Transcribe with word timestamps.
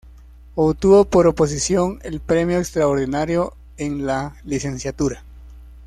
Obtuvo 0.55 1.05
por 1.05 1.27
oposición 1.27 1.99
el 2.01 2.21
premio 2.21 2.57
extraordinario 2.57 3.53
en 3.77 4.07
la 4.07 4.33
licenciatura. 4.45 5.23